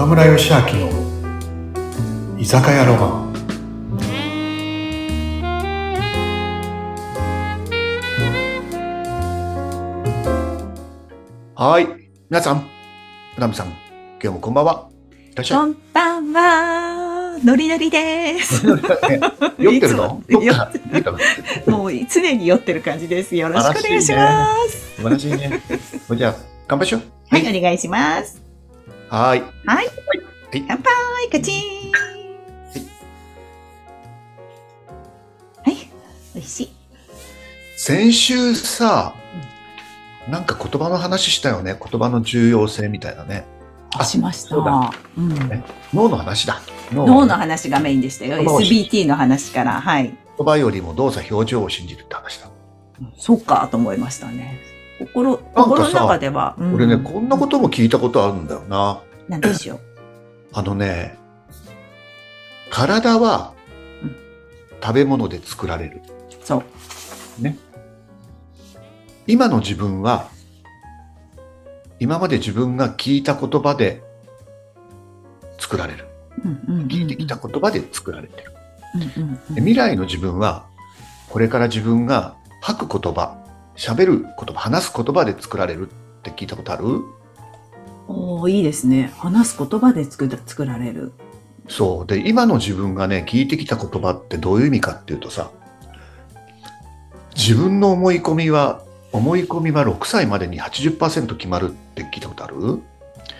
[0.00, 0.88] 岡村義明の
[2.38, 3.30] 居酒屋ロマン
[11.54, 11.86] はい。
[12.30, 12.66] 皆さん、
[13.36, 13.76] うなみさん、今
[14.20, 14.88] 日もこんばんは。
[15.32, 17.38] いらっしゃこんばんは。
[17.44, 18.64] ノリノリです。
[18.66, 18.70] い。
[19.58, 20.22] 酔ってるの？
[21.66, 23.36] もう常に酔ってる感じです。
[23.36, 24.96] よろしくお願いします。
[24.96, 25.60] 素晴らしいね。
[26.06, 26.34] それじゃあ、
[26.66, 27.02] 乾杯しよう。
[27.28, 28.49] はい、お願いします。
[29.10, 29.40] はい。
[29.40, 29.50] はい。
[29.66, 29.88] はい。
[30.52, 30.84] 乾杯、
[31.32, 31.92] カチン。
[35.64, 35.90] はい、
[36.34, 36.72] 美味しい。
[37.76, 39.14] 先週さ、
[40.28, 41.76] なんか言葉の話したよね。
[41.76, 43.44] 言葉の重要性みたいなね。
[43.98, 44.50] あしました。
[44.50, 46.60] そうんね脳の話だ。
[46.92, 48.38] 脳脳の話がメインでしたよ。
[48.38, 49.80] SBT の話から。
[49.80, 50.04] はい。
[50.38, 52.48] 言葉よりも動作、表情を信じるって話だ。
[53.16, 54.69] そうかと思いましたね。
[55.06, 56.54] 心、さ心の中では。
[56.58, 59.00] うん俺ね、こんなことも聞いたことあるんだよな。
[59.28, 59.80] なんでしょう？
[60.52, 61.16] あのね、
[62.70, 63.52] 体は
[64.02, 64.16] うん
[64.82, 66.02] 食べ物で作られる。
[66.44, 66.62] そう。
[69.26, 70.28] 今の自分は、
[72.00, 74.02] 今まで自分が聞いた言葉で
[75.58, 76.06] 作られる。
[76.88, 78.52] 聞いてきた言葉で作られてる。
[78.94, 80.66] うんうんうんで未来の自分は、
[81.28, 83.36] これから自分が吐く言葉、
[83.80, 85.92] 喋る言葉、話す言葉で作られるっ
[86.22, 86.84] て聞いたことある？
[88.08, 89.10] おーいいですね。
[89.16, 91.12] 話す言葉で作る作られる。
[91.66, 92.06] そう。
[92.06, 95.50] で、今の自分がね、聞いてきた言葉ってどういう意味かっていうとさ、
[97.34, 102.82] 自分の思い込みは、思い込みは6歳までに80%決まるって聞いたことある？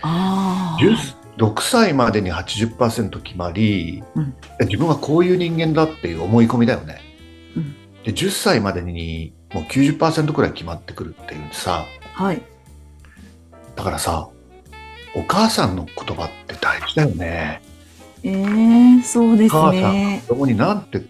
[0.00, 0.82] ああ。
[0.82, 7.00] 10 6歳までに80%決まり、うん自分はこういう人間だっていう思い込みだよね。
[7.56, 7.74] うん
[8.04, 11.84] で10歳までにもう90%くらい決まってくるっていうさ
[12.14, 12.42] はい。
[13.76, 14.28] だからさ
[15.14, 17.62] お母さんの言葉って大事だよね。
[18.22, 20.22] ええー、そうですお母さんね。
[20.28, 21.02] 子供になんて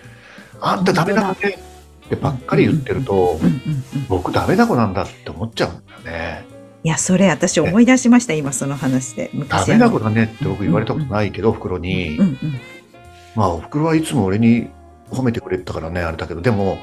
[0.60, 1.58] 「あんたダメな子ね」
[2.06, 4.06] ってばっかり言ってるとうんうんうん。
[4.08, 6.58] 僕ダメな子なんだって思っちゃうんだよね。
[6.84, 9.30] いや、それ私思い出しました、今その話で。
[9.34, 12.16] ダ昔メな子だねって僕言われたことないけど、おふくろに。
[12.16, 12.38] うんうん。
[13.34, 14.68] まあ、おふくろはいつも俺に
[15.10, 16.78] 褒めてくれてたからね、あれだけど、でも、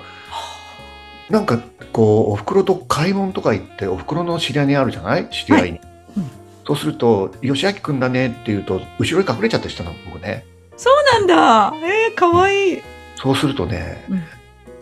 [1.29, 1.59] なんか、
[1.91, 5.29] こう、おふくろと買い物とか行って、おふくろの知り合いにあるじゃない？
[5.29, 5.79] 知り合いに。
[5.79, 6.29] うん
[6.67, 10.45] そうすると、吉明くんだねって言うと、後ろに隠れちゃったりしたの、僕ね。
[10.75, 11.73] そうなんだ。
[11.87, 12.81] えー、かわいい。
[13.17, 14.23] そうするとね、うん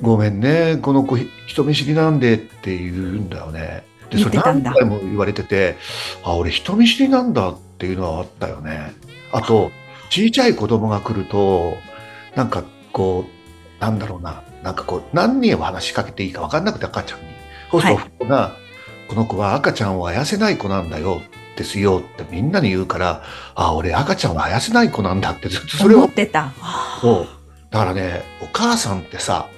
[0.02, 3.84] ごめんね、この子、ひ人見知りなんでって言うんだよね。
[4.10, 5.76] で、それ何回も言われてて、
[6.24, 8.94] あ、俺人見知りなんだっていうのはあったよね。
[9.32, 9.72] あと、
[10.10, 11.78] 小さい子供が来ると、
[12.36, 17.26] なんかこう、なんだろうな、なんかこう、何人を話しかけていいか分かんなくて赤ちゃんに。
[17.70, 18.64] そうすると、はい
[19.06, 21.22] この子は赤ちゃんをあやせない子なんだよ、
[21.56, 23.22] ですよってみんなに言うから、
[23.54, 26.52] あ、俺赤ちゃんはあやせない子なんだってずっとそれを思ってた。
[27.02, 27.28] そう。
[27.70, 29.50] だからね、お母さんってさ、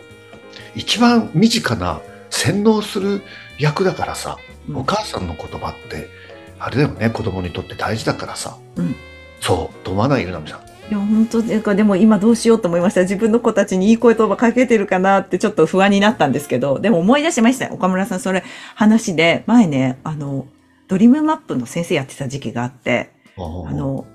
[0.76, 3.22] 一番身近な洗脳する
[3.60, 6.10] 役だからさ、うんお母さんの言葉って、
[6.60, 8.58] あれだよね、子供にとって大事だからさ。
[8.76, 8.96] うん
[9.40, 10.62] そう、と思わないゆなみさん。
[10.90, 13.02] いや、本当でか、でも今どうしようと思いました。
[13.02, 17.74] 自分の子たちにいい声言葉かけてるかなってちょっと不安になったんですけど、でも思い出しましたよ。
[17.74, 18.44] 岡村さん、それ
[18.76, 20.48] 話で、前ね、あの、
[20.88, 24.06] ドリームマップの先生やってた時期があって、ああの、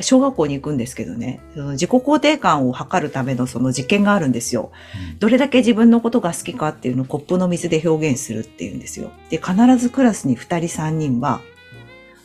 [0.00, 4.72] 小学校に行くんですけどね、その自己肯定感を測るためのその実験があるんですよ。
[5.18, 9.10] どれだけ自分のことが好きかっていうのをコップの水で表現するっていうんですよ。
[9.30, 11.40] で、必ずクラスに2人3人は、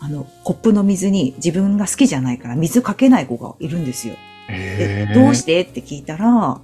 [0.03, 4.15] あの、コップの水に自分が好きじゃないから水かけない子がいるんですよ。
[4.49, 5.61] へーでどうして？
[5.61, 6.59] って聞いたら、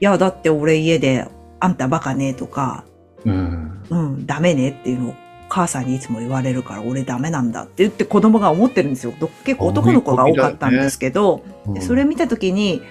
[0.00, 1.26] いや、だって俺家で、
[1.60, 2.84] あんたバカねとか、
[3.24, 3.82] うん。
[3.88, 5.14] うん、ダメねっていうのを
[5.48, 9.14] 母さんにいつも言われるから俺ダメなんだって言って子供が思ってるんですよ。
[9.18, 12.82] ど結構男の子が多かったんですけど、うんでそれ見たときに、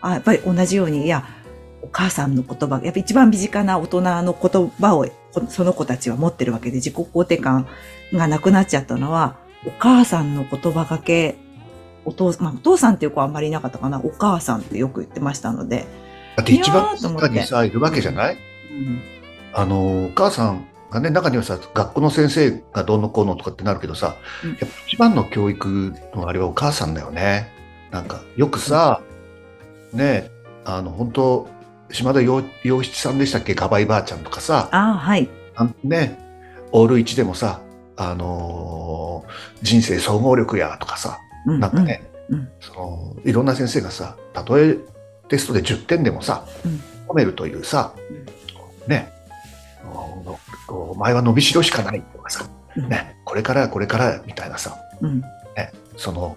[0.00, 1.26] あ、やっぱり同じように、いや、
[1.82, 7.66] お母さんの言葉、やっぱ一番身近な大人の言葉をこその子たちは持ってるわけで、自己肯定感
[8.12, 11.36] がなくなっちゃったのは、お母さんの言葉がけ、
[12.04, 15.86] お父,、まあ、お父さんっていう子はあんまりいなかったかな、お母さんってよく言ってましたので、
[16.36, 17.28] だって一番いやーと思って。
[17.28, 18.34] 中にさ、いるわけじゃない？
[18.34, 19.00] うん。
[19.52, 24.50] あの、お母さんがね、中にはさ、学校の先生がどうのこうのとかってなるけどさ、うん。
[24.50, 27.52] やっぱ一番の教育のあれはお母さんだよね。
[27.90, 29.02] なんか、よくさ、
[29.92, 30.30] ね、
[30.64, 31.48] あの、本当
[31.92, 35.28] 島田洋洋七さんでしたっけ、ガバイばあちゃんとかさ、ああ、はい。
[35.84, 36.18] ね、
[36.72, 37.60] オール1でもさ、
[37.96, 39.30] あのー
[39.62, 42.38] 人生総合力やとかさ、うんなんかね、うん。
[42.38, 44.76] うんそのいろんな先生がさ、たとえ
[45.28, 46.80] テストで10点でもさ、うん。
[47.08, 47.92] 褒めるというさ、
[48.86, 49.12] ね、
[50.68, 52.46] おお前は伸びしろしかないとかさ、
[52.76, 52.88] うん。
[52.88, 55.20] ね、これからこれからみたいなさ、うん。
[55.56, 56.36] ね、その、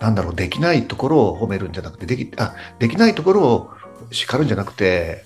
[0.00, 3.70] なんだろう、できないところを褒めるんじゃなくて、でき、あ、できないところを
[4.10, 5.24] 叱るんじゃなくて、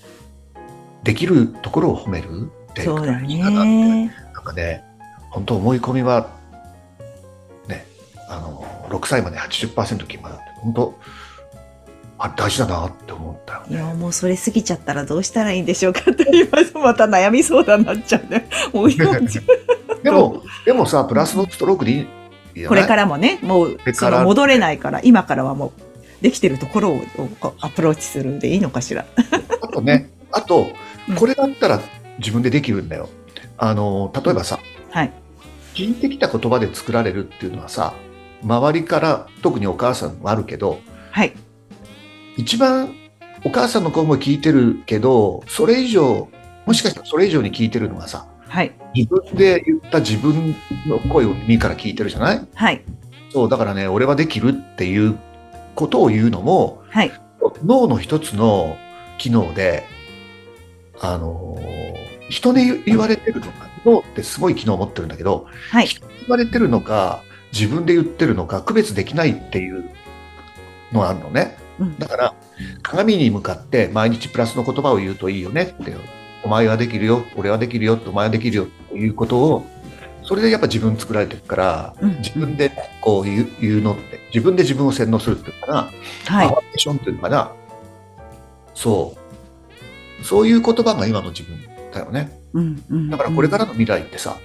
[1.03, 4.13] できるところを褒めるっていいかなってね。
[4.33, 4.83] なんかね、
[5.31, 6.29] 本当思い込みは、
[7.67, 7.85] ね、
[8.29, 10.99] あの、6歳まで80%決まるって、本当、
[12.21, 13.93] あ大事だなって思ったよいや、ね。
[13.93, 16.73] もうそれ過ぎちゃったらどうしたらいいんでしょうかって言います。
[16.77, 18.49] また悩み相談になっちゃうね。
[18.73, 19.41] もう40
[20.03, 25.88] でも、でもさ、プラスのストロークでいいこれからもね、もうその戻れないから、今からはもう
[26.21, 27.01] できてるところを
[27.61, 29.05] アプローチするんでいいのかしら。
[29.61, 30.67] あとね、あと
[31.07, 31.81] うん、これだったら
[32.19, 33.09] 自分でできるんだよ。
[33.57, 34.59] あの、例えばさ、
[34.91, 35.11] はい。
[35.73, 37.93] 聞いてきた言葉で作られるっていうのはさ、
[38.43, 40.79] 周りから、特にお母さんもあるけど、
[41.11, 41.33] はい。
[42.37, 42.95] 一番
[43.43, 46.29] お母さんの声も聞いてるけど、それ以上、
[46.65, 48.71] もしかしたらそれ以上に聞いてるのがさ、はい。
[48.93, 50.55] 自分で言った自分
[50.87, 52.47] の声を耳から聞いてるじゃない？
[52.55, 52.81] はい。
[53.31, 55.17] そう、だからね、俺はできるっていう
[55.75, 57.11] ことを言うのも、はい。
[57.65, 58.77] 脳の一つの
[59.17, 59.85] 機能で、
[61.01, 65.87] あのー人に言われてるのか、脳ってすごい機能を持ってるんだけど、はい。
[65.87, 69.89] 人に言われてるのか、自分で言ってるのか、区別できないっていう
[70.91, 71.57] のがあるのね。
[71.79, 72.33] うんだから、
[72.83, 75.95] 鏡に向かって毎日プラスの言葉を言うといいよねって、
[76.43, 79.65] お前はできるよ、俺はできるよ、お前はできるよということを、
[80.29, 82.71] それでやっぱ自分作られてるから、うん自分で
[83.01, 85.77] こう言う言うのって、自分で自分を洗脳するっていうのかな、
[86.27, 86.53] はいパ。
[86.53, 87.51] ワーメーションっていうのかな、
[88.75, 89.17] そ
[90.21, 90.23] う。
[90.23, 91.57] そういう言葉が今の自分
[91.91, 92.39] だよね。
[92.53, 94.37] うんうんだからこれからの未来ってさ、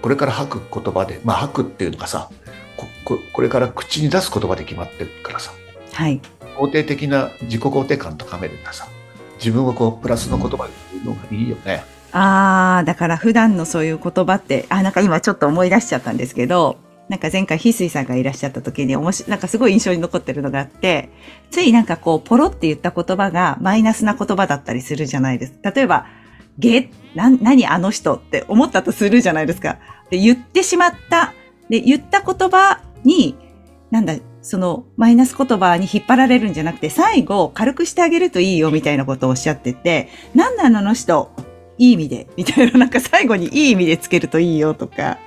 [0.00, 2.30] これから吐く言葉で、まあ吐くっていうのがさ、
[2.78, 5.52] こここれから口に出す言葉で決まってるからさ、
[5.92, 6.22] はい。
[6.56, 8.88] 肯定的な自己肯定感高めるんださ、
[9.36, 11.84] 自分をこうプラスの言葉で言うのがいいよね。
[12.12, 16.78] ああ、だから普段のそういう言葉って、あ、なんか今ちょっと思い出しちゃったんですけど、
[17.08, 21.10] なんか前回翡翠さんがいらっしゃった時に、おもし、なんかすごい印象に残ってるのがあって、
[21.50, 25.70] ついなんかこう、ポロって言った言葉がマイナスな言葉だったりするじゃないですか。
[25.70, 26.06] 例えば、
[26.58, 29.78] げ、な、何あの人って思ったとするじゃないですか。
[30.10, 31.34] で、言ってしまった。
[31.68, 33.36] で、言った言葉に、
[33.90, 41.30] なんだ、そのマイナス言葉に引っ張られるんじゃなくて、最後軽くしてあげるといいよみたいなことをおっしゃってて、なんなのあの人、
[41.82, 45.18] いい意味で、みたいな、なんか最後にいい意味でつけるといいよとか、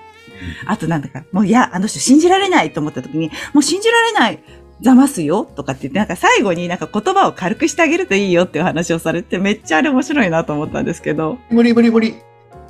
[0.65, 4.39] あとなんだか、もういや、あの人信じられないと思った時に、もう信じられない、
[4.81, 11.37] ざますよとかって言って、なんか最後になんか言葉を軽くしてあげるといいよっていう話をされて、めっちゃあれ面白いなと思ったんですけど。
[11.49, 12.13] 無理無理無理っ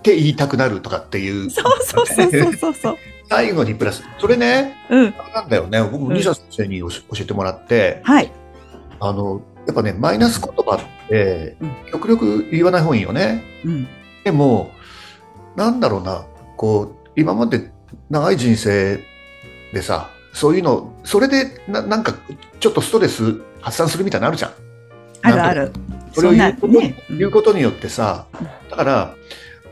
[0.01, 2.97] て言いたくなるとかっていう、そうそうそうそうそうそう。
[3.29, 5.13] 最後にプラス、それね、うん。
[5.33, 8.31] なんだよね、僕、うん西田先生に教教えてもらって、はい。
[8.99, 13.43] あの、やっぱね、マイナス言葉ってうん、極力言わない方がいいよね。
[13.63, 13.87] うん。
[14.23, 14.71] でも、
[15.55, 16.25] なんだろうな、
[16.57, 17.71] こう、今まで
[18.09, 18.99] 長い人生
[19.73, 22.13] でさ、そういうの、それでななんか
[22.59, 24.51] ちょっとストレス発散するみたいなのあるじゃん。
[25.21, 25.71] あるある。
[26.11, 28.27] それを言うこと,、ねうことによってさ、
[28.69, 29.15] だから、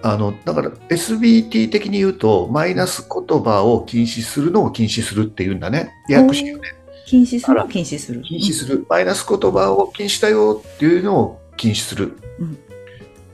[0.01, 5.91] あの、だから SBT 的に言うと、マイナス言葉を禁止するのを禁止するっていうんだね。
[6.09, 6.75] ややこしいよね。
[7.13, 7.67] 禁止する？
[7.69, 8.21] 禁止する。
[8.23, 8.87] 禁止する。
[8.89, 12.17] マイナス言葉を禁止だよっていうのを禁止する。
[12.39, 12.57] うん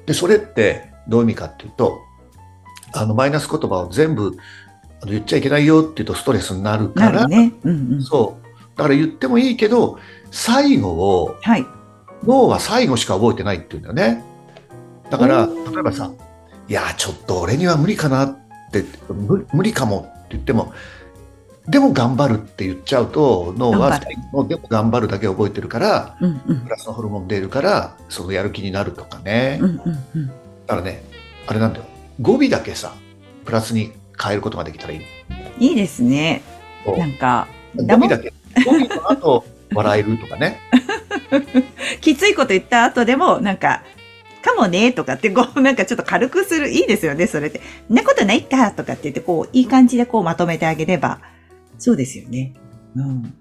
[0.05, 1.99] で、それってどういう意味かっていうと、
[2.93, 4.35] あの、マイナス言葉を全部
[5.01, 7.53] あの言っちゃいけないよっていうとストレスになるから、ね。
[7.63, 8.03] うんうん。
[8.03, 8.47] そう。
[8.75, 9.99] だから言ってもいいけど、
[10.31, 11.65] 最後を、はい。
[12.23, 14.23] 脳は最後しか覚えてないっていうんだよね。
[15.11, 16.11] だから、例えばさ、
[16.67, 18.39] いや、ちょっと俺には無理かなっ
[18.71, 20.73] て、無無理かもって言っても、
[21.69, 26.69] でも頑張るって言っちゃうと、脳はでも頑張るだけ覚えてるから、うんうんプ。
[26.69, 29.59] ラスのホルモン出るから、そのやる気になるとかね。
[29.61, 29.81] うんうん
[30.15, 30.27] うん。
[30.27, 30.33] だ
[30.67, 31.03] からね、
[31.45, 31.85] あれなんだよ。
[32.19, 32.93] 語尾だけさ、
[33.45, 35.01] プラスに変えることができたらいい。
[35.59, 36.41] いいですね。
[36.85, 38.33] なんか、語尾だけ。
[38.65, 40.59] 語尾の後、 笑えるとかね。
[42.01, 43.83] きついこと言った後でも、なんか、
[44.41, 47.61] かもね、とかって、こう、 なんかちょっと軽くする、いいですよね、それって。
[47.89, 51.19] んなことないか、とかって言って、こう、いい感じでこうまとめてあげれば、
[51.79, 52.53] そうですよね。
[52.95, 53.33] うん。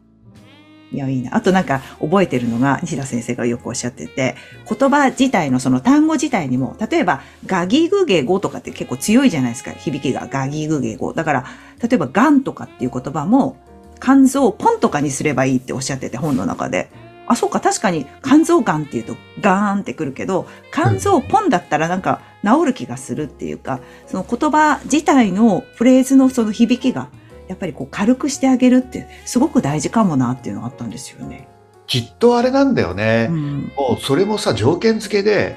[0.90, 1.36] いや、いいな。
[1.36, 10.26] あとなんか、覚えてるのが、西田先生がよくおっしゃってて、言葉自体のその単語自体にも、例えば、ガギグゲ語とかって結構強いじゃないですか、響きが。
[10.30, 11.12] ガギグゲ語。
[11.12, 11.44] だから、
[11.82, 13.58] 例えば、ガンとかっていう言葉も、
[14.00, 16.88] 肝臓をポンとかにすればいいっておっしゃってて、本の中で。
[17.28, 27.10] あ、そうか、確かに肝臓がんっていうとガーンってくるけど、肝臓ポンだったらなんか治る気がするっていうか、その言葉自体のフレーズのその響きが、
[27.48, 31.48] やっぱりこう軽くしてあげるってすごく大事かもなっていうのがあったんですよね。
[31.86, 33.28] きっとあれなんだよね。
[33.30, 33.72] うん。
[33.76, 35.56] もうそれもさ、条件付けで、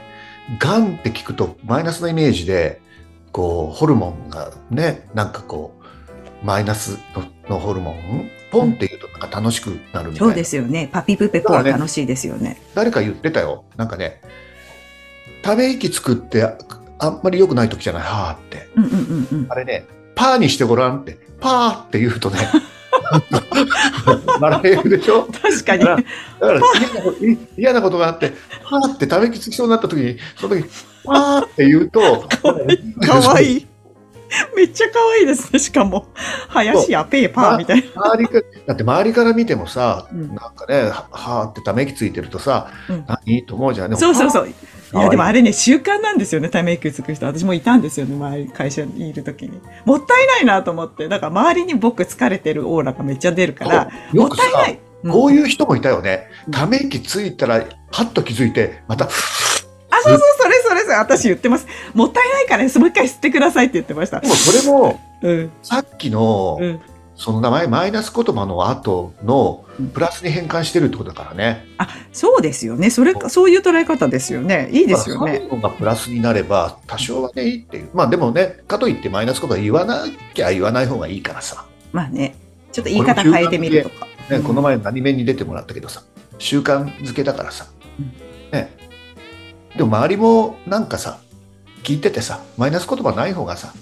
[0.59, 2.81] がんって聞くとマイナスのイメージで、
[3.31, 10.17] こう、ホルモンがね、なんかこう、マイナスののホルモンポンって言うとなんか楽しくなるみたいな。
[10.17, 10.89] そうですよね。
[10.91, 12.61] パピプペポは楽しいですよね。
[12.73, 13.65] 誰か言ってたよ。
[13.77, 14.21] なんかね、
[15.43, 16.57] ため息つくってあ
[16.99, 18.69] あんまり良くない時じゃない、はーって。
[18.75, 19.47] うんうんうんうん。
[19.49, 19.85] あれね、
[20.21, 22.37] パーにしてごらんって、パーって言うとね、
[24.39, 25.23] 笑えるでしょ？
[25.41, 25.83] 確かに。
[25.83, 26.03] だか
[26.39, 26.61] ら
[27.57, 30.65] 嫌なことがあって、パーってため息つきそうになった時に、その時、
[31.03, 32.27] パーって言うと、
[33.01, 33.67] かわいい。
[34.55, 36.07] めっちゃ可愛いですね、しかも。
[36.49, 38.03] 林やペーパーみたいな。
[38.13, 43.45] 周りかだって周りから見てもさ、うんなんかね、ははーってため息ついてるとさ、うん何？
[43.45, 43.97] と思うじゃん。
[43.97, 44.49] そうそうそう。
[44.93, 47.25] いや、でもあれね、習慣なんですよね、ため息つく人。
[47.25, 49.61] 私もいたんですよね、周り、会社にいるときに。
[49.85, 51.07] もったいないなと思って。
[51.07, 54.79] だから周りに僕疲れてるオーラがめっちゃ出るから、もったいない。
[55.09, 56.27] こういいう人もいたよね。
[56.45, 57.55] うんため息ついたら、
[57.91, 59.09] はっと気づいて、また、あ、
[60.03, 61.67] そうそう、それそれそれ、私言ってます。
[61.93, 64.27] もったいないから、もう一回吸ってくださいって言ってましたで。
[64.27, 66.81] もそれも、うん、さっきの、うん。
[67.21, 71.67] その名前、マイナス言葉の後のうん、プラスに変換してるってことだからね。
[71.77, 72.89] あ、そうですよね。
[72.89, 74.71] それ、そういう捉え方ですよね。
[74.73, 75.37] いいですよまあね。
[75.37, 77.89] 最後がプラスになれば、多少はね、いいっていう。
[77.93, 81.67] まあでもね、かといってマイナス言葉言わなきゃ言わない方がいいからさ。
[81.91, 82.35] まあね、
[82.71, 84.07] ちょっと言い方変えてみるとか。
[84.07, 86.01] ね、うんこの前何面に出てもらったけどさ、
[86.39, 87.67] 習慣づけだからさ。
[87.99, 88.11] うん
[88.51, 88.75] ね。
[89.77, 91.19] でも周りもなんかさ、
[91.83, 93.73] 聞いててさ、マイナス言葉ない方がさ、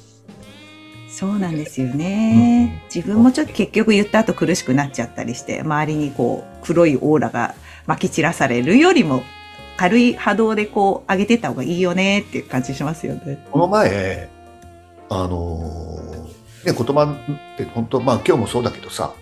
[1.19, 2.81] そうなんですよね。
[2.93, 7.55] 自分もちょっと結局言った後苦しくなっちゃったりして、周りにこう黒いオーラが
[7.87, 9.23] 撒き散らされるよりも、
[9.75, 13.45] 軽い波動でこう上げてった方がいいよねっていう感じしますよね。
[13.51, 14.29] この前、
[15.09, 19.13] あのーね、言葉って本当、まあ今日もそうだけどさ、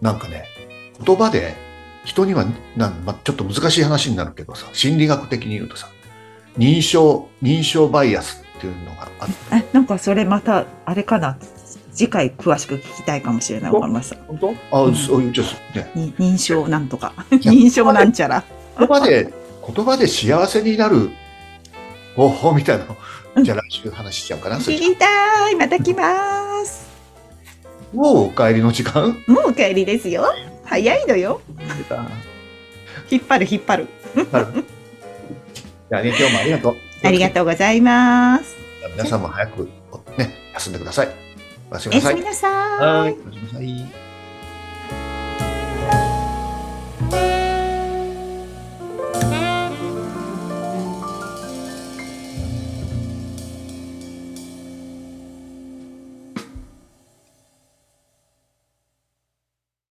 [0.00, 0.44] なんかね、
[1.04, 1.56] 言葉で
[2.04, 2.44] 人には
[2.76, 5.88] なん、まあ、ちょっと難しい話になるけどさ、心理学的に言うとさ、
[6.56, 11.38] 認証、認証バイアスっていうのがあって、え、なんかそれまた、あれかな？
[11.92, 14.18] 次回詳しく聞きたいかもしれない、岡村さん。
[14.26, 14.54] 本当？
[14.70, 17.14] あ、うんそういう、ちょっとね、に認証なんとか。
[17.30, 18.44] 認証なんちゃら。
[18.78, 19.32] 言葉で、
[19.66, 21.10] 言葉で幸せになる
[22.16, 24.60] 方法みたいなじゃあ来週話しちゃうかな。
[24.60, 25.54] それ聞きたい。
[25.54, 26.90] また来ます。
[27.94, 29.16] もうお帰りの時間？
[29.26, 30.26] もうお帰りですよ。
[30.64, 31.40] 早いのよ。
[33.10, 33.88] 引っ張る引っ張る。
[34.14, 36.76] じゃあね、今日もありがとう。
[37.02, 38.56] ありがとうございます。
[38.92, 39.68] 皆さんも早く
[40.18, 41.08] ね、休んでください。
[41.70, 42.14] おやすみなさい。
[42.14, 44.09] おやすみなさい。